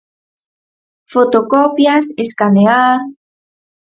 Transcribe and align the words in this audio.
Fotocopias, 1.11 2.05
escanear... 2.23 2.97